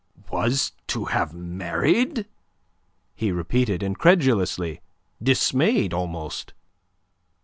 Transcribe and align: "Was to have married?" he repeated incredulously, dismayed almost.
"Was 0.31 0.71
to 0.87 1.05
have 1.05 1.31
married?" 1.31 2.25
he 3.13 3.31
repeated 3.31 3.83
incredulously, 3.83 4.81
dismayed 5.21 5.93
almost. 5.93 6.55